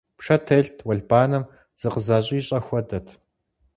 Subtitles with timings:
[0.19, 1.43] Пшэ телът, уэлбанэм
[1.81, 3.07] зыкъызэщӀищӀэ хуэдэт.